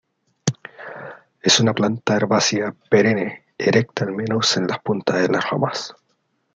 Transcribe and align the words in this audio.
Es 1.43 1.59
una 1.59 1.75
planta 1.75 2.15
herbácea 2.15 2.73
perenne, 2.89 3.45
erecta 3.55 4.03
al 4.03 4.13
menos 4.13 4.57
en 4.57 4.65
las 4.65 4.79
puntas 4.79 5.21
de 5.21 5.27
las 5.27 5.47
ramas. 5.47 5.93